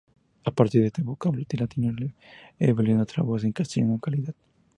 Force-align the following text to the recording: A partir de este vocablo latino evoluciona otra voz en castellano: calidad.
A 0.45 0.49
partir 0.51 0.81
de 0.81 0.87
este 0.87 1.03
vocablo 1.03 1.45
latino 1.59 1.93
evoluciona 2.57 3.03
otra 3.03 3.21
voz 3.21 3.43
en 3.43 3.51
castellano: 3.51 3.99
calidad. 3.99 4.33